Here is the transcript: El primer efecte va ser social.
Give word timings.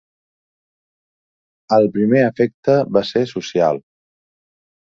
El 1.77 1.85
primer 1.99 2.23
efecte 2.31 2.79
va 2.97 3.05
ser 3.13 3.25
social. 3.35 3.83